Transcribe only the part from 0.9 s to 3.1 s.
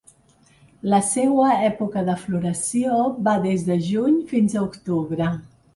La seua època de floració